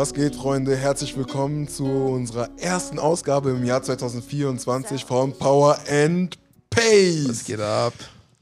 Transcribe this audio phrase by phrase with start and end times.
[0.00, 0.74] Was geht, Freunde?
[0.76, 6.38] Herzlich willkommen zu unserer ersten Ausgabe im Jahr 2024 von Power and
[6.70, 7.28] Pace.
[7.28, 7.92] Was geht ab?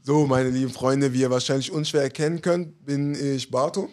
[0.01, 3.89] So, meine lieben Freunde, wie ihr wahrscheinlich unschwer erkennen könnt, bin ich Barto.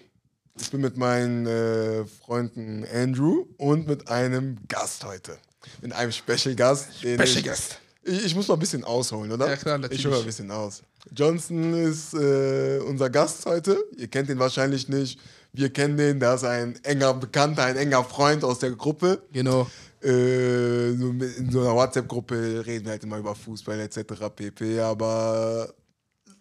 [0.61, 5.37] Ich bin mit meinen äh, Freunden Andrew und mit einem Gast heute.
[5.83, 7.01] Mit einem Special Gast.
[7.01, 7.81] Special ich, Guest.
[8.05, 9.49] Ich, ich, muss mal ein bisschen ausholen, oder?
[9.49, 9.99] Ja, klar, natürlich.
[9.99, 10.85] Ich hole mal ein bisschen aus.
[11.11, 13.77] Johnson ist äh, unser Gast heute.
[13.97, 15.19] Ihr kennt ihn wahrscheinlich nicht.
[15.57, 19.23] Wir kennen den, der ist ein enger Bekannter, ein enger Freund aus der Gruppe.
[19.33, 19.67] Genau.
[20.03, 24.29] Äh, in so einer WhatsApp-Gruppe reden wir halt immer über Fußball etc.
[24.35, 24.81] pp.
[24.81, 25.73] Aber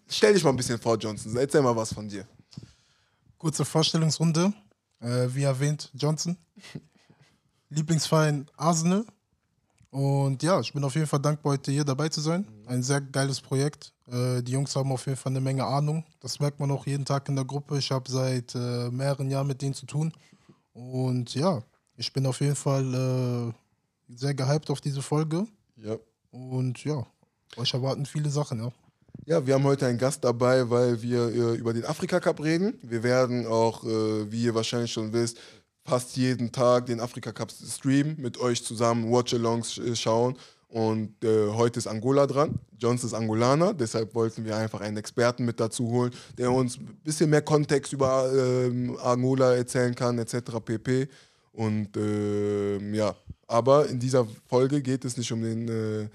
[0.06, 1.34] stell dich mal ein bisschen vor, Johnson.
[1.34, 2.26] Erzähl mal was von dir.
[3.38, 4.52] Kurze Vorstellungsrunde.
[5.00, 6.36] Äh, wie erwähnt, Johnson.
[7.70, 9.06] Lieblingsverein Arsenal.
[9.90, 12.46] Und ja, ich bin auf jeden Fall dankbar, heute hier dabei zu sein.
[12.66, 13.92] Ein sehr geiles Projekt.
[14.06, 16.04] Äh, die Jungs haben auf jeden Fall eine Menge Ahnung.
[16.20, 17.78] Das merkt man auch jeden Tag in der Gruppe.
[17.78, 20.12] Ich habe seit äh, mehreren Jahren mit denen zu tun.
[20.72, 21.62] Und ja,
[21.96, 25.46] ich bin auf jeden Fall äh, sehr gehypt auf diese Folge.
[25.76, 25.96] Ja.
[26.30, 27.06] Und ja,
[27.56, 28.72] euch erwarten viele Sachen, ja.
[29.24, 32.78] Ja, wir haben heute einen Gast dabei, weil wir äh, über den Afrika Cup reden.
[32.82, 35.38] Wir werden auch, äh, wie ihr wahrscheinlich schon wisst,
[35.86, 40.36] fast jeden Tag den Afrika Cup streamen, mit euch zusammen Watch-Alongs schauen.
[40.68, 42.58] Und äh, heute ist Angola dran.
[42.76, 46.98] Jones ist Angolaner, deshalb wollten wir einfach einen Experten mit dazu holen, der uns ein
[47.04, 50.60] bisschen mehr Kontext über ähm, Angola erzählen kann, etc.
[50.62, 51.08] pp.
[51.52, 53.14] Und äh, ja,
[53.46, 56.08] aber in dieser Folge geht es nicht um den äh,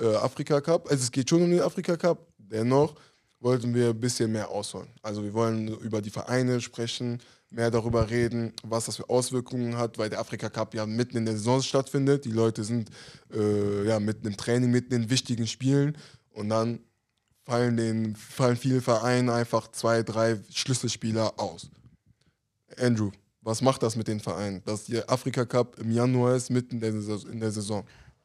[0.00, 0.90] äh, Afrika Cup.
[0.90, 2.94] Also es geht schon um den Afrika Cup, dennoch
[3.40, 4.88] wollten wir ein bisschen mehr ausholen.
[5.02, 7.20] Also wir wollen über die Vereine sprechen,
[7.50, 11.24] mehr darüber reden, was das für Auswirkungen hat, weil der Afrika Cup ja mitten in
[11.24, 12.24] der Saison stattfindet.
[12.24, 12.90] Die Leute sind
[13.32, 15.96] äh, ja mitten im Training, mitten in wichtigen Spielen
[16.30, 16.80] und dann
[17.44, 21.70] fallen, den, fallen viele Vereine einfach zwei, drei Schlüsselspieler aus.
[22.78, 23.10] Andrew,
[23.40, 27.40] was macht das mit den Vereinen, dass der Afrika Cup im Januar ist, mitten in
[27.40, 27.84] der Saison?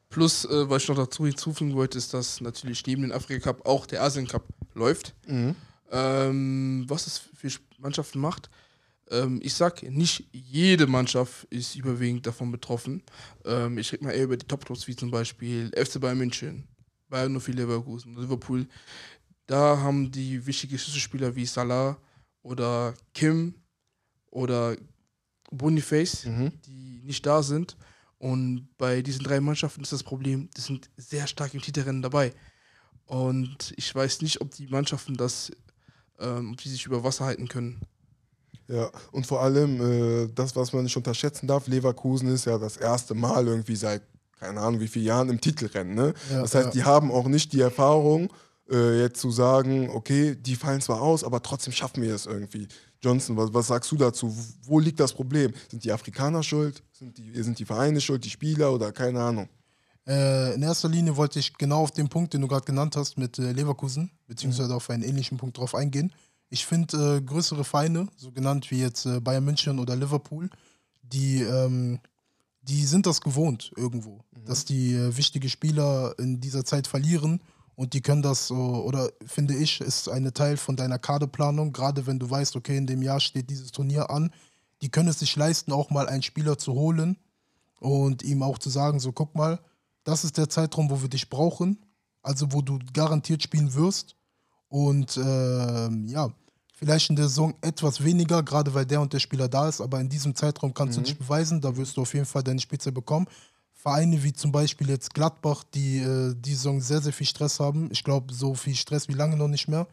[0.09, 3.65] Plus, äh, was ich noch dazu hinzufügen wollte, ist, dass natürlich neben dem Afrika Cup
[3.65, 5.15] auch der Asien Cup läuft.
[5.27, 5.55] Mhm.
[5.91, 8.49] Ähm, was es für Mannschaften macht,
[9.41, 13.03] ich sag, nicht jede Mannschaft ist überwiegend davon betroffen.
[13.45, 16.67] Ähm, ich rede mal eher über die Top-Clubs wie zum Beispiel FC Bayern München,
[17.09, 18.65] Bayern 04 Leverkusen, Liverpool.
[19.45, 21.97] Da haben die wichtige Schlüsselspieler wie Salah
[22.41, 23.53] oder Kim
[24.31, 24.75] oder
[25.51, 26.51] Boniface, Mhm.
[26.65, 27.77] die nicht da sind.
[28.17, 32.33] Und bei diesen drei Mannschaften ist das Problem, die sind sehr stark im Titelrennen dabei.
[33.05, 35.51] Und ich weiß nicht, ob die Mannschaften das,
[36.19, 37.81] ähm, ob die sich über Wasser halten können.
[38.67, 42.77] Ja, und vor allem äh, das, was man nicht unterschätzen darf, Leverkusen ist ja das
[42.77, 44.01] erste Mal irgendwie seit,
[44.39, 45.95] keine Ahnung wie vielen Jahren im Titelrennen.
[45.95, 46.13] Ne?
[46.31, 46.71] Ja, das heißt, ja.
[46.71, 48.29] die haben auch nicht die Erfahrung,
[48.71, 52.67] äh, jetzt zu sagen, okay, die fallen zwar aus, aber trotzdem schaffen wir es irgendwie.
[53.01, 54.33] Johnson, was, was sagst du dazu?
[54.63, 55.53] Wo liegt das Problem?
[55.69, 56.81] Sind die Afrikaner schuld?
[56.93, 59.49] Sind die, sind die Vereine schuld, die Spieler oder keine Ahnung?
[60.07, 63.17] Äh, in erster Linie wollte ich genau auf den Punkt, den du gerade genannt hast,
[63.17, 66.13] mit äh, Leverkusen, beziehungsweise auf einen ähnlichen Punkt drauf eingehen.
[66.49, 70.49] Ich finde äh, größere Vereine, so genannt wie jetzt äh, Bayern München oder Liverpool,
[71.01, 71.99] die, ähm,
[72.61, 77.41] die sind das gewohnt irgendwo, dass die äh, wichtige Spieler in dieser Zeit verlieren
[77.75, 82.05] und die können das, so, oder finde ich, ist eine Teil von deiner Kaderplanung, gerade
[82.05, 84.31] wenn du weißt, okay, in dem Jahr steht dieses Turnier an,
[84.81, 87.17] die können es sich leisten, auch mal einen Spieler zu holen
[87.79, 89.59] und ihm auch zu sagen, so guck mal,
[90.03, 91.83] das ist der Zeitraum, wo wir dich brauchen,
[92.21, 94.15] also wo du garantiert spielen wirst.
[94.73, 96.31] Und ähm, ja,
[96.73, 100.01] vielleicht in der Saison etwas weniger, gerade weil der und der Spieler da ist, aber
[100.01, 102.91] in diesem Zeitraum kannst du dich beweisen, da wirst du auf jeden Fall deine Spitze
[102.91, 103.27] bekommen.
[103.71, 107.89] Vereine wie zum Beispiel jetzt Gladbach, die äh, die Saison sehr, sehr viel Stress haben,
[107.91, 109.85] ich glaube, so viel Stress wie lange noch nicht mehr,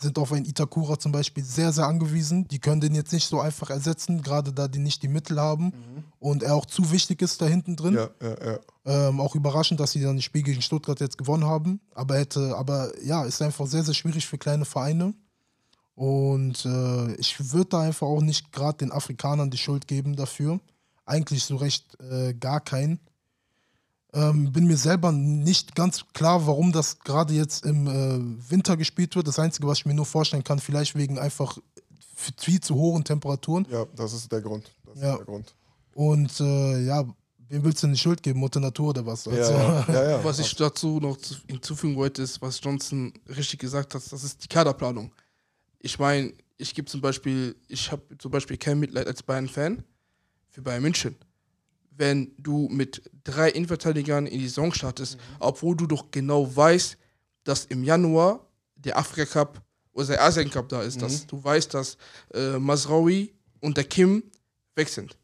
[0.00, 2.46] sind auf einen Itakura zum Beispiel sehr, sehr angewiesen.
[2.48, 5.72] Die können den jetzt nicht so einfach ersetzen, gerade da die nicht die Mittel haben
[6.20, 7.94] und er auch zu wichtig ist da hinten drin.
[7.94, 9.08] Ja, ja, ja.
[9.08, 11.80] Ähm, auch überraschend, dass sie dann das Spiel gegen Stuttgart jetzt gewonnen haben.
[11.94, 15.14] Aber hätte, aber ja, ist einfach sehr, sehr schwierig für kleine Vereine.
[15.94, 20.60] Und äh, ich würde da einfach auch nicht gerade den Afrikanern die Schuld geben dafür.
[21.04, 23.00] Eigentlich so recht äh, gar keinen.
[24.14, 29.14] Ähm, bin mir selber nicht ganz klar, warum das gerade jetzt im äh, Winter gespielt
[29.16, 29.28] wird.
[29.28, 31.58] Das Einzige, was ich mir nur vorstellen kann, vielleicht wegen einfach
[32.14, 33.66] viel zu hohen Temperaturen.
[33.70, 34.70] ja, das ist der Grund.
[34.86, 35.12] Das Ja.
[35.12, 35.54] ist der Grund.
[35.94, 37.04] Und äh, ja,
[37.50, 38.40] wem willst du denn die Schuld geben?
[38.40, 39.26] Mutter Natur oder was?
[39.26, 40.24] Ja, Also, ja, ja, ja.
[40.24, 44.42] Was ich dazu noch zu- hinzufügen wollte, ist, was Johnson richtig gesagt hat, das ist
[44.42, 45.12] die Kaderplanung.
[45.80, 49.84] Ich meine, ich gebe zum Beispiel, ich habe zum Beispiel kein Mitleid als Bayern-Fan
[50.50, 51.14] für Bayern München.
[51.98, 56.96] Wenn du mit drei Innenverteidigern in die Saison startest, obwohl du doch genau weißt,
[57.44, 58.46] dass im Januar
[58.76, 59.60] der Afrika Cup
[59.92, 61.96] oder der Asien Cup da ist, dass du weißt, dass
[62.32, 64.22] äh, Masraoui und der Kim
[64.76, 65.16] weg sind.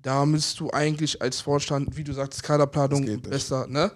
[0.00, 3.90] Da müsst du eigentlich als Vorstand, wie du sagst, Kaderplanung besser, ne?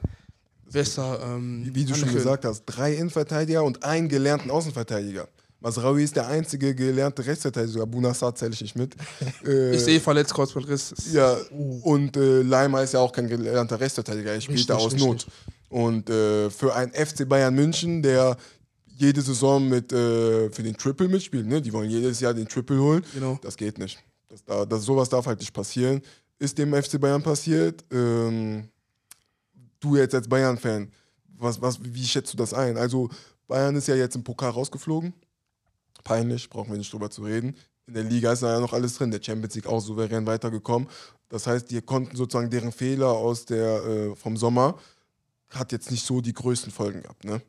[0.72, 5.28] Besser, ähm, Wie, wie du schon gesagt hast, drei Innenverteidiger und einen gelernten Außenverteidiger.
[5.60, 7.84] Masraoui ist der einzige gelernte Rechtsverteidiger.
[7.86, 8.94] Bunassar zähle ich nicht mit.
[9.44, 10.94] äh, Ich sehe verletzt, Kreuzbandriss.
[11.12, 11.36] Ja,
[11.82, 14.32] und äh, Leimer ist ja auch kein gelernter Rechtsverteidiger.
[14.32, 15.06] Er spielt da aus richtig.
[15.08, 15.26] Not.
[15.68, 18.36] Und äh, für einen FC Bayern München, der
[18.86, 21.60] jede Saison mit äh, für den Triple mitspielt, ne?
[21.60, 23.38] die wollen jedes Jahr den Triple holen, Genau.
[23.42, 23.98] das geht nicht.
[24.28, 26.02] Das, da, das, sowas darf halt nicht passieren.
[26.38, 27.84] Ist dem FC Bayern passiert.
[27.92, 28.68] Ähm,
[29.80, 30.90] du jetzt als Bayern-Fan,
[31.38, 32.76] was, was, wie schätzt du das ein?
[32.76, 33.08] Also,
[33.46, 35.12] Bayern ist ja jetzt im Pokal rausgeflogen.
[36.08, 37.54] Peinlich, brauchen wir nicht drüber zu reden.
[37.86, 39.10] In der Liga ist da ja noch alles drin.
[39.10, 40.88] Der Champions League auch souverän weitergekommen.
[41.28, 44.78] Das heißt, die konnten sozusagen deren Fehler aus der, äh, vom Sommer,
[45.50, 47.24] hat jetzt nicht so die größten Folgen gehabt.
[47.24, 47.42] Ne?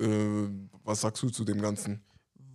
[0.00, 0.48] Äh,
[0.82, 2.02] was sagst du zu dem Ganzen?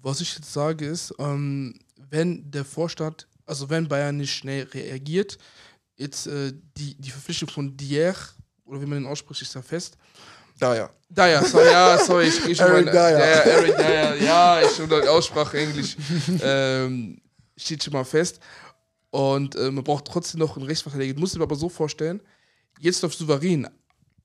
[0.01, 1.79] Was ich jetzt sage ist, ähm,
[2.09, 5.37] wenn der Vorstand, also wenn Bayern nicht schnell reagiert,
[5.95, 8.13] jetzt äh, die, die Verpflichtung von Dier,
[8.65, 9.97] oder wie man den ausspricht, ist ja fest.
[10.57, 10.89] Da ja.
[11.09, 12.91] Dyer, sorry, ja, sorry, ich schon Eric mal.
[12.91, 13.19] Dyer.
[13.19, 15.95] Ja, ja, Eric Dyer, ja, ich schon die Aussprache Englisch.
[16.41, 17.21] ähm,
[17.55, 18.39] steht schon mal fest.
[19.09, 21.13] Und äh, man braucht trotzdem noch einen Rechtsverteidiger.
[21.13, 22.21] Du musst dir aber so vorstellen,
[22.79, 23.69] jetzt läuft souverän.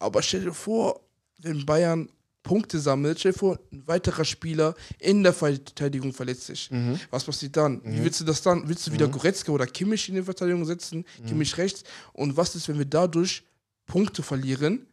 [0.01, 1.01] Aber stell dir vor,
[1.39, 2.09] wenn Bayern
[2.43, 6.69] Punkte sammelt, stell dir vor, ein weiterer Spieler in der Verteidigung verletzt sich.
[7.11, 7.81] Was passiert dann?
[7.85, 8.69] Wie willst du das dann?
[8.69, 11.05] Willst du wieder Goretzka oder Kimmich in die Verteidigung setzen?
[11.27, 11.85] Kimmich rechts?
[12.13, 13.45] Und was ist, wenn wir dadurch
[13.87, 14.89] Punkte verlieren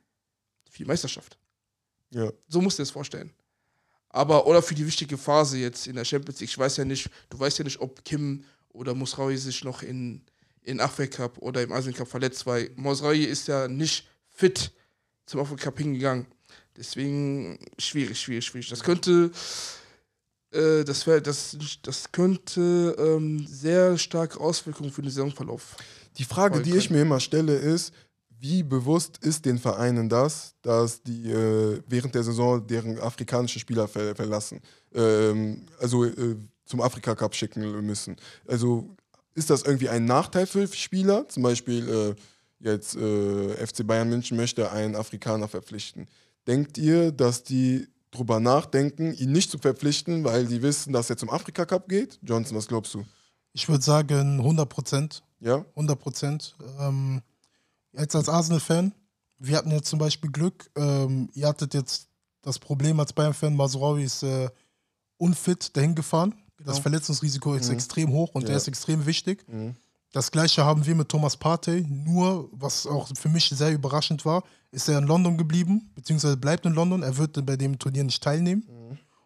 [0.69, 1.37] für die Meisterschaft?
[2.11, 2.31] ja.
[2.47, 3.31] So musst du das vorstellen.
[4.09, 7.09] Aber, oder für die wichtige Phase jetzt in der Champions League, ich weiß ja nicht,
[7.29, 10.21] du weißt ja nicht, ob Kim oder Musraui sich noch in,
[10.63, 14.71] in Afrika Cup oder im Asien Cup verletzt, weil Musraui ist ja nicht fit
[15.25, 16.25] zum Afrika Cup hingegangen.
[16.75, 18.69] Deswegen schwierig, schwierig, schwierig.
[18.69, 19.31] Das könnte,
[20.51, 25.75] äh, das, wär, das, das könnte ähm, sehr starke Auswirkungen für den Saisonverlauf.
[26.17, 27.93] Die Frage, die ich mir immer stelle, ist,
[28.39, 33.87] wie bewusst ist den Vereinen das, dass die äh, während der Saison deren afrikanischen Spieler
[33.87, 34.61] ver verlassen,
[34.93, 38.15] ähm, also äh, zum Afrika Cup schicken müssen?
[38.47, 38.95] Also
[39.35, 41.27] ist das irgendwie ein Nachteil für Spieler?
[41.27, 42.15] Zum Beispiel äh,
[42.59, 46.07] jetzt äh, FC Bayern München möchte einen Afrikaner verpflichten.
[46.47, 51.17] Denkt ihr, dass die drüber nachdenken, ihn nicht zu verpflichten, weil die wissen, dass er
[51.17, 52.19] zum Afrika Cup geht?
[52.23, 53.05] Johnson, was glaubst du?
[53.53, 55.23] Ich würde sagen 100 Prozent.
[55.39, 55.65] Ja?
[55.75, 56.55] 100 Prozent.
[56.79, 57.21] Ähm,
[57.93, 58.93] jetzt als Arsenal-Fan,
[59.39, 60.69] wir hatten jetzt zum Beispiel Glück.
[60.75, 62.07] Ähm, ihr hattet jetzt
[62.41, 64.49] das Problem als Bayern-Fan, Masraoui ist äh,
[65.17, 66.33] unfit dahin gefahren.
[66.63, 68.49] Das Verletzungsrisiko ist extrem hoch und Ja.
[68.49, 69.45] der ist extrem wichtig.
[69.47, 69.75] Mhm.
[70.11, 71.85] Das gleiche haben wir mit Thomas Partey.
[71.87, 76.65] Nur, was auch für mich sehr überraschend war, ist er in London geblieben, beziehungsweise bleibt
[76.65, 77.03] in London.
[77.03, 78.63] Er wird bei dem Turnier nicht teilnehmen.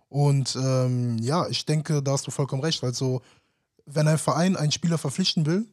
[0.09, 2.83] Und ähm, ja, ich denke, da hast du vollkommen recht.
[2.83, 3.21] Also,
[3.85, 5.65] wenn ein Verein einen Spieler verpflichten will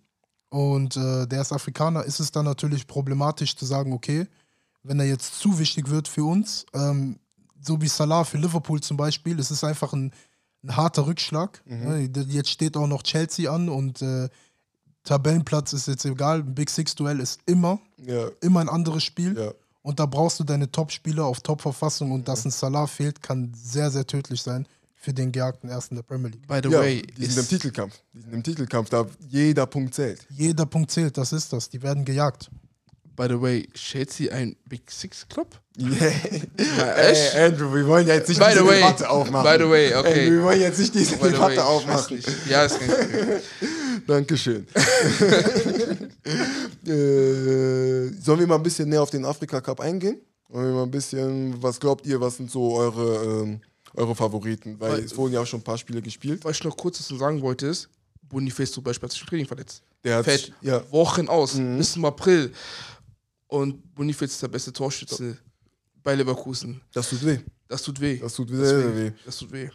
[0.51, 4.27] und äh, der ist Afrikaner, ist es dann natürlich problematisch zu sagen, okay,
[4.83, 7.19] wenn er jetzt zu wichtig wird für uns, ähm,
[7.63, 10.13] so wie Salah für Liverpool zum Beispiel, es ist einfach ein,
[10.65, 11.63] ein harter Rückschlag.
[11.67, 12.11] Ne?
[12.29, 14.29] Jetzt steht auch noch Chelsea an und äh,
[15.05, 16.41] Tabellenplatz ist jetzt egal.
[16.41, 19.37] Ein Big Six-Duell ist immer, Ja, immer ein anderes Spiel.
[19.39, 19.53] ja.
[19.83, 23.91] Und da brauchst du deine Top-Spieler auf Top-Verfassung und dass ein Salah fehlt, kann sehr,
[23.91, 24.67] sehr tödlich sein
[25.03, 26.47] für den gejagten Ersten der Premier League.
[26.47, 27.95] By the Ja, way, die sind im Titelkampf.
[28.13, 30.27] Die sind im Titelkampf, da jeder Punkt zählt.
[30.29, 31.71] Jeder Punkt zählt, das ist das.
[31.71, 32.51] Die werden gejagt.
[33.17, 35.49] by the way, Chelsea ein Big Six Club?
[35.79, 36.13] Yeah.
[36.97, 37.47] Ey?
[37.47, 39.51] Andrew, wir wollen ja jetzt nicht By diese the way, Debatte aufmachen.
[39.51, 40.25] by the way, okay.
[40.27, 42.23] Ey, wir wollen jetzt nicht diese By the way, Debatte weiß aufmachen.
[42.49, 43.41] Ja, ist kein Problem.
[44.07, 44.67] Dankeschön.
[46.87, 50.21] äh, sollen wir mal ein bisschen näher auf den Afrika Cup eingehen?
[50.49, 53.61] Wollen wir mal ein bisschen, was glaubt ihr, was sind so eure, ähm,
[53.95, 54.79] eure Favoriten?
[54.79, 56.45] Weil Weil- es wurden ja auch schon ein paar Spiele gespielt.
[56.45, 57.89] Was ich noch kurz dazu sagen wollte ist,
[58.23, 59.83] Boniface zum Beispiel hat sich im Training verletzt.
[60.05, 61.79] Der hat, Fällt ja, Wochen aus, Mhm.
[61.79, 62.53] bis zum April.
[63.49, 65.37] Und Boniface ist der beste Torschütze
[66.03, 66.81] bei Leverkusen.
[66.93, 67.39] das tut weh.
[67.69, 68.19] Das tut weh.
[68.19, 69.13] Das tut sehr, sehr Deswegen, weh.
[69.25, 69.69] Das tut weh.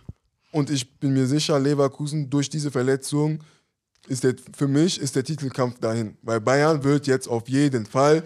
[0.51, 3.43] Und ich bin mir sicher, Leverkusen durch diese Verletzung
[4.07, 6.17] ist der, für mich ist der Titelkampf dahin.
[6.22, 8.24] Weil Bayern wird jetzt auf jeden Fall,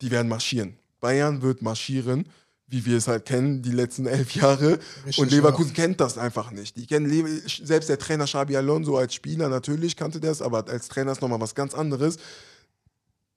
[0.00, 0.76] die werden marschieren.
[1.00, 2.26] Bayern wird marschieren,
[2.70, 4.78] wie wir es halt kennen, die letzten elf Jahre.
[5.04, 6.76] Richtig, Und Leverkusen kennt das einfach nicht.
[6.76, 10.66] Die kennen Le selbst der Trainer Xabi Alonso als Spieler natürlich kannte der es, aber
[10.68, 12.16] als Trainer ist nochmal was ganz anderes.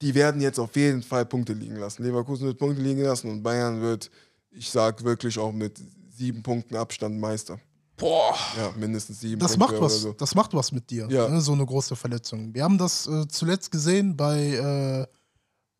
[0.02, 2.04] Die werden jetzt auf jeden Fall Punkte liegen lassen.
[2.04, 4.12] Leverkusen wird Punkte liegen lassen und Bayern wird,
[4.52, 5.80] ich sag wirklich auch mit
[6.16, 7.60] sieben Punkten Abstand Meister.
[7.98, 8.36] Boah.
[8.58, 10.02] Ja, mindestens sieben Das Punkte macht was.
[10.02, 10.14] so.
[10.14, 11.08] Das macht was mit dir.
[11.10, 11.28] Ja.
[11.28, 12.54] Ne, so eine große Verletzung.
[12.54, 15.08] Wir haben das äh, zuletzt gesehen bei äh,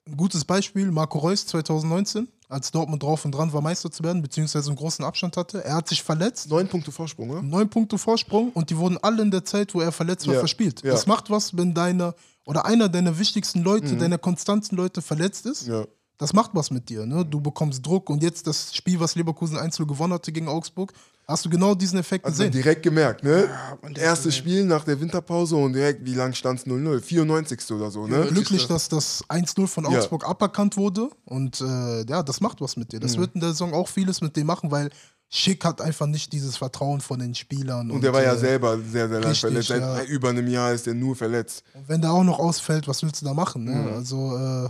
[0.10, 4.22] ein gutes Beispiel, Marco Reus 2019, als Dortmund drauf und dran war, Meister zu werden,
[4.22, 5.64] beziehungsweise einen großen Abstand hatte.
[5.64, 6.50] Er hat sich verletzt.
[6.50, 7.42] Neun Punkte Vorsprung, oder?
[7.42, 10.40] Neun Punkte Vorsprung und die wurden alle in der Zeit, wo er verletzt war, Ja,
[10.40, 10.82] verspielt.
[10.84, 10.92] ja.
[10.92, 15.68] Das macht was, wenn deine oder einer deiner wichtigsten Leute, deiner konstanten Leute verletzt ist,
[15.68, 15.86] Ja.
[16.18, 17.06] das macht was mit dir.
[17.06, 17.26] Ne?
[17.26, 20.94] Du bekommst Druck und jetzt das Spiel, was Leverkusen 1 gewonnen hatte gegen Augsburg,
[21.28, 22.52] hast du genau diesen Effekt Also gesehen.
[22.52, 23.50] direkt gemerkt, ne?
[23.82, 24.36] man das Erstes.
[24.36, 27.02] Spiel nach der Winterpause und direkt, wie lang stand es 0-0?
[27.02, 27.72] 94.
[27.72, 28.20] oder so, ne?
[28.20, 28.26] Ja.
[28.26, 29.92] Glücklich, dass das 1-0 von Ja.
[30.00, 32.98] Augsburg aberkannt wurde und äh, ja, das macht was mit dir.
[32.98, 33.02] Mhm.
[33.02, 34.90] Das wird in der Saison auch vieles mit dem machen, weil
[35.30, 37.90] Schick hat einfach nicht dieses Vertrauen von den Spielern.
[37.90, 39.68] Und der war ja äh, selber sehr, sehr lang richtig, verletzt.
[39.70, 40.04] Seit ja.
[40.04, 41.64] über einem Jahr ist er nur verletzt.
[41.74, 43.64] Und wenn der auch noch ausfällt, was willst du da machen?
[43.64, 43.72] Ne?
[43.72, 43.94] Mhm.
[43.94, 44.70] Also, äh,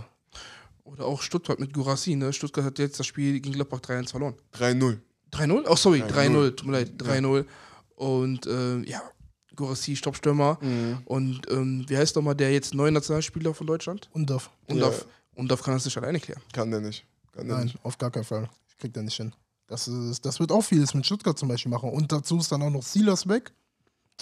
[0.84, 2.32] Oder auch Stuttgart mit Gurassi, ne?
[2.32, 4.34] Stuttgart hat jetzt das Spiel gegen Gladbach 3-1 verloren.
[4.56, 4.98] 3-0.
[5.34, 5.64] 3-0?
[5.68, 6.10] Oh, sorry, 3-0.
[6.12, 7.44] 3-0, tut mir leid, 3-0.
[7.96, 9.02] Und äh, ja,
[9.56, 10.58] Gurassi, Stoppstürmer.
[10.60, 10.98] Mhm.
[11.04, 14.08] Und ähm, wie heißt nochmal der jetzt neue Nationalspieler von Deutschland?
[14.12, 14.50] Undorf.
[14.68, 15.06] Undorf.
[15.36, 16.42] Undorf kann das nicht alleine klären.
[16.52, 17.04] Kann der nicht.
[17.32, 17.78] Kann der Nein, nicht.
[17.84, 18.48] auf gar keinen Fall.
[18.78, 19.32] Kriegt er nicht hin.
[19.66, 21.90] Das, ist, das wird auch vieles mit Stuttgart zum Beispiel machen.
[21.90, 23.50] Und dazu ist dann auch noch Silas weg,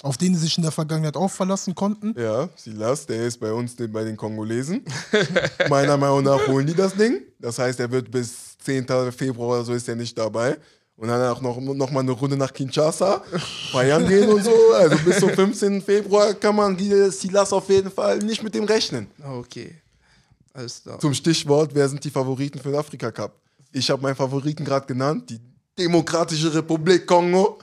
[0.02, 2.14] auf den sie sich in der Vergangenheit auch verlassen konnten.
[2.19, 4.85] Ja, Silas, der ist bei uns den- bei den Kongolesen.
[5.69, 7.23] Meiner Meinung nach holen die das Ding.
[7.38, 8.87] Das heißt, er wird bis 10.
[9.12, 10.57] Februar oder so ist er nicht dabei.
[11.02, 13.25] Und dann auch noch, noch mal eine Runde nach Kinshasa,
[13.73, 14.54] feiern gehen und so.
[14.73, 15.82] Also bis zum 15.
[15.82, 19.09] Februar kann man die Silas auf jeden Fall nicht mit dem rechnen.
[19.21, 19.75] Okay.
[20.52, 21.00] Alles klar.
[21.00, 23.37] Zum Stichwort, wer sind die Favoriten für den Afrika Cup?
[23.73, 25.40] Ich habe meinen Favoriten gerade genannt, die
[25.76, 27.59] Demokratische Republik Kongo,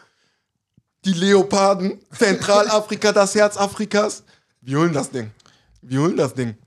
[1.05, 4.21] die Leoparden, Zentralafrika, das Herz Afrikas.
[4.59, 5.31] Wir holen das Ding.
[5.81, 6.57] Wir holen das Ding.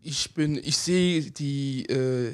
[0.00, 2.32] Ich bin, ich sehe die äh,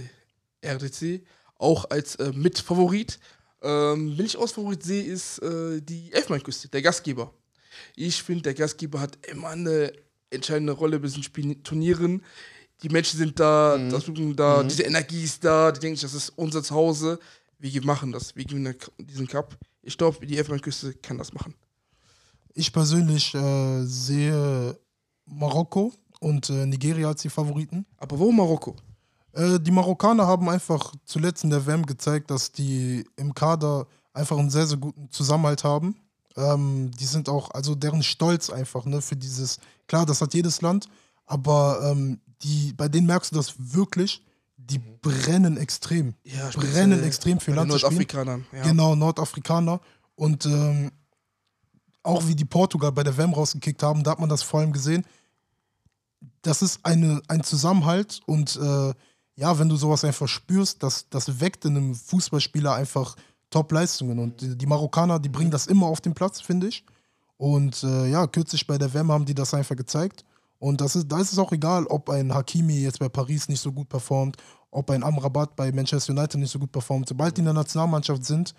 [0.65, 1.27] RDC
[1.59, 3.19] auch als äh, Mitfavorit.
[3.65, 7.33] Ähm, wenn ich aus Favorit sehe, ist äh, die Elfmeinküste, der Gastgeber.
[7.97, 9.91] Ich finde, der Gastgeber hat immer eine
[10.31, 12.23] entscheidende Rolle bei diesen Turnieren.
[12.83, 16.29] Die Menschen sind da, das Publikum da, diese Energie ist da, die denken, das ist
[16.31, 17.19] unser Zuhause.
[17.59, 19.57] Wir machen das, wir gewinnen diesen Cup.
[19.81, 21.55] Ich glaube, die Elfmeinküste kann das machen.
[22.53, 24.79] Ich persönlich äh, sehe
[25.25, 27.87] Marokko und äh, Nigeria als die Favoriten.
[27.97, 28.77] Aber warum Marokko?
[29.35, 34.39] Äh, die Marokkaner haben einfach zuletzt in der WM gezeigt, dass die im Kader einfach
[34.39, 35.97] einen sehr, sehr guten Zusammenhalt haben.
[36.37, 40.63] Ähm, die sind auch, also deren Stolz einfach, ne, für dieses, klar, das hat jedes
[40.63, 40.89] Land,
[41.27, 44.23] aber ähm, die, bei denen merkst du das wirklich,
[44.57, 46.15] die brennen extrem.
[46.25, 47.69] Ja, brennen extrem für Land.
[47.69, 48.47] Nordafrikanern.
[48.53, 48.63] Ja.
[48.63, 49.81] Genau, Nordafrikaner.
[50.15, 50.91] Und ähm,
[52.03, 54.73] auch wie die Portugal bei der WM rausgekickt haben, da hat man das vor allem
[54.73, 55.05] gesehen.
[56.43, 58.95] Das ist eine, ein Zusammenhalt und äh,
[59.37, 63.17] ja, wenn du sowas einfach spürst, das, das weckt in einem Fußballspieler einfach
[63.51, 64.19] Top-Leistungen.
[64.19, 66.85] Und die, die Marokkaner, die bringen das immer auf den Platz, finde ich.
[67.37, 70.25] Und äh, ja, kürzlich bei der WM haben die das einfach gezeigt.
[70.59, 73.61] Und das ist, da ist es auch egal, ob ein Hakimi jetzt bei Paris nicht
[73.61, 74.37] so gut performt,
[74.71, 77.09] ob ein Amrabat bei Manchester United nicht so gut performt.
[77.09, 78.55] Sobald die in der Nationalmannschaft sind,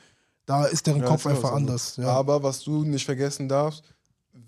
[0.45, 1.95] da ist deren Ja, Kopf einfach anders.
[1.97, 2.07] Ja.
[2.09, 3.83] Aber was du nicht vergessen darfst,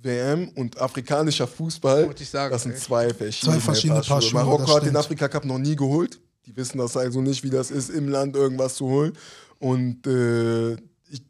[0.01, 2.77] WM und afrikanischer Fußball, sagen, das sind ey.
[2.77, 4.95] zwei verschiedene, Zwei verschiedene Paar Schuhe, Marokko hat den.
[4.95, 6.19] Afrika Cup noch nie geholt.
[6.45, 9.13] Die wissen das also nicht, wie das ist, im Land irgendwas zu holen.
[9.59, 10.77] Und äh,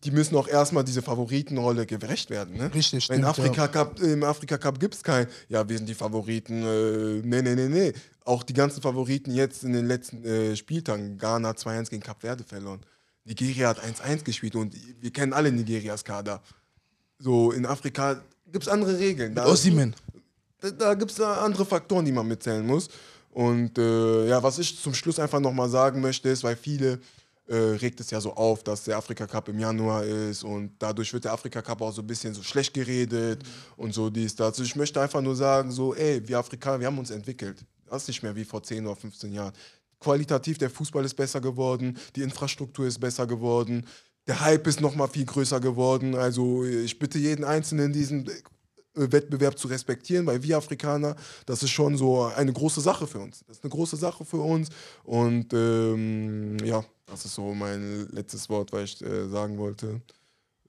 [0.03, 2.57] die müssen auch erstmal diese Favoritenrolle gerecht werden.
[2.57, 2.73] Ne?
[2.73, 5.95] Richtig, Wenn stimmt, Afrika Cup, Im Afrika Cup gibt es kein, ja, wir sind die
[5.95, 6.63] Favoriten.
[6.63, 7.93] Äh, nee, nee, nee, nee.
[8.25, 11.17] Auch die ganzen Favoriten jetzt in den letzten äh, Spieltagen.
[11.17, 12.81] Ghana 2-1 gegen Kap Verde verloren.
[13.23, 16.41] Nigeria hat 1-1 gespielt und wir kennen alle Nigerias Kader.
[17.19, 19.35] So, in Afrika gibt es andere Regeln.
[19.35, 19.45] Da,
[20.61, 22.89] da, da gibt es andere Faktoren, die man mitzählen muss.
[23.31, 26.99] Und äh, ja, was ich zum Schluss einfach nochmal sagen möchte, ist, weil viele
[27.47, 31.13] äh, regt es ja so auf, dass der Afrika Cup im Januar ist und dadurch
[31.13, 33.43] wird der Afrika Cup auch so ein bisschen so schlecht geredet
[33.75, 34.47] und so dies, das.
[34.47, 37.63] Also ich möchte einfach nur sagen, so, ey, wir Afrikaner, wir haben uns entwickelt.
[37.89, 39.53] Das ist nicht mehr wie vor 10 oder 15 Jahren.
[39.99, 43.85] Qualitativ, der Fußball ist besser geworden, die Infrastruktur ist besser geworden,
[44.27, 46.15] der Hype ist nochmal viel größer geworden.
[46.15, 51.15] Also ich bitte jeden Einzelnen diesen äh, Wettbewerb zu respektieren, weil wir Afrikaner,
[51.45, 53.43] das ist schon so eine große Sache für uns.
[53.47, 54.69] Das ist eine große Sache für uns.
[55.03, 60.01] Und ähm, ja, das ist so mein letztes Wort, was ich äh, sagen wollte.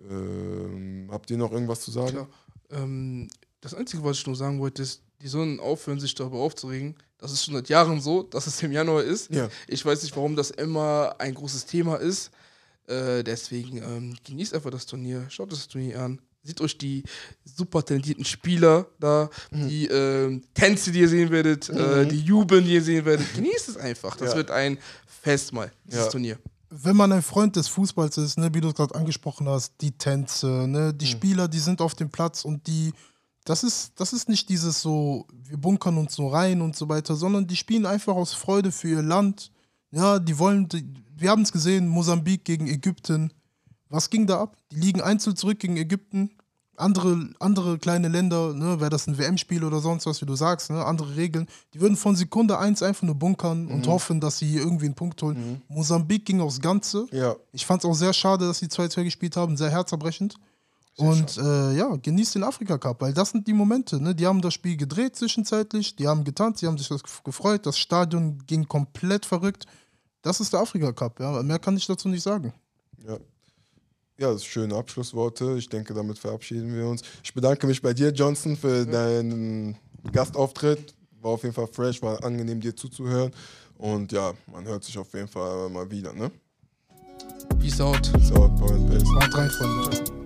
[0.08, 2.10] Ähm, habt ihr noch irgendwas zu sagen?
[2.10, 2.28] Klar.
[2.70, 3.28] Ähm,
[3.60, 6.94] das Einzige, was ich nur sagen wollte, ist, die sollen aufhören, sich darüber aufzuregen.
[7.18, 9.34] Das ist schon seit Jahren so, dass es im Januar ist.
[9.34, 9.48] Ja.
[9.66, 12.30] Ich weiß nicht, warum das immer ein großes Thema ist.
[12.88, 16.20] Äh, deswegen ähm, genießt einfach das Turnier, schaut das Turnier an.
[16.42, 17.02] Seht euch die
[17.44, 19.68] super talentierten Spieler da, Mhm.
[19.68, 23.26] die ähm, Tänze, die ihr sehen werdet, äh, die Jubeln, die ihr sehen werdet.
[23.34, 24.16] Genießt es einfach.
[24.16, 24.36] Das Ja.
[24.36, 26.10] wird ein Fest mal, dieses Ja.
[26.10, 26.38] Turnier.
[26.70, 30.46] Wenn man ein Freund des Fußballs ist, ne, wie du gerade angesprochen hast, die Tänze,
[30.46, 30.98] ne, Mhm.
[30.98, 32.92] die Spieler, die sind auf dem Platz und die,
[33.44, 37.16] das ist, das ist nicht dieses so, wir bunkern uns so rein und so weiter,
[37.16, 39.50] sondern die spielen einfach aus Freude für ihr Land.
[39.90, 40.84] Ja, die wollen, die,
[41.16, 43.32] wir haben es gesehen, Mosambik gegen Ägypten.
[43.88, 44.56] Was ging da ab?
[44.70, 46.30] Die liegen einzeln zurück gegen Ägypten.
[46.80, 50.70] andere, andere kleine Länder, ne, wäre das ein WM-Spiel oder sonst was, wie du sagst,
[50.70, 53.70] ne, andere Regeln, die würden von Sekunde eins einfach nur bunkern Mhm.
[53.72, 55.60] und hoffen, dass sie hier irgendwie einen Punkt holen.
[55.66, 57.06] Mosambik ging aufs Ganze.
[57.10, 57.34] Ja.
[57.50, 60.36] Ich fand es auch sehr schade, dass sie 2-2 gespielt haben, sehr herzerbrechend.
[60.98, 64.02] Und äh, ja, genießt den Afrika-Cup, weil das sind die Momente.
[64.02, 64.14] Ne?
[64.14, 67.78] Die haben das Spiel gedreht zwischenzeitlich, die haben getanzt, die haben sich das gefreut, das
[67.78, 69.66] Stadion ging komplett verrückt.
[70.22, 71.42] Das ist der Afrika-Cup, ja.
[71.42, 72.52] Mehr kann ich dazu nicht sagen.
[73.06, 73.16] Ja.
[74.20, 75.54] Ja, das sind schöne Abschlussworte.
[75.56, 77.02] Ich denke, damit verabschieden wir uns.
[77.22, 79.76] Ich bedanke mich bei dir, Johnson, für deinen
[80.10, 80.94] Gastauftritt.
[81.20, 83.30] War auf jeden Fall fresh, war angenehm, dir zuzuhören.
[83.76, 86.32] Und ja, man hört sich auf jeden Fall mal wieder, ne?
[87.60, 88.10] Peace out.
[88.22, 89.06] So, Point Base.
[89.06, 90.17] Haut rein, Freunde.